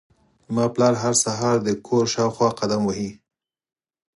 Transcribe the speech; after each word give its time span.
زما 0.45 0.65
پلار 0.73 0.93
هر 1.03 1.13
سهار 1.23 1.57
د 1.63 1.69
کور 1.87 2.05
شاوخوا 2.13 2.49
قدم 2.59 2.81
وهي. 2.85 3.11